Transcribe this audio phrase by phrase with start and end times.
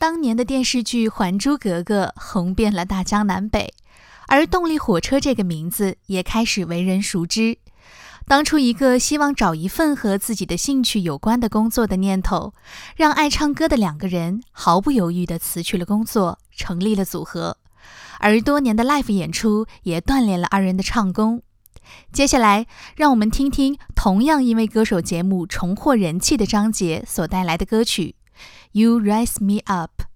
[0.00, 3.74] 当年的电视剧《还珠格格》红遍了大江南北，
[4.28, 7.58] 而动力火车这个名字也开始为人熟知。
[8.28, 12.54] 当初一个希望找一份和自己的兴趣有关的工作的念头，
[12.94, 17.56] 让爱唱歌的两个人毫不犹豫地辞去了工作，成立了组合。
[18.20, 21.42] 而多年的 live 演出也锻炼了二人的唱功。
[22.12, 28.14] 接下来，让我们听听同样因为歌手节目重获人气的张杰所带来的歌曲
[28.72, 30.07] 《You Raise Me Up》。